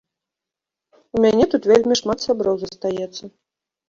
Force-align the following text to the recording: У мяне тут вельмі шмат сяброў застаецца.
У 1.17 1.19
мяне 1.25 1.45
тут 1.51 1.67
вельмі 1.71 1.97
шмат 1.99 2.23
сяброў 2.27 2.57
застаецца. 2.63 3.23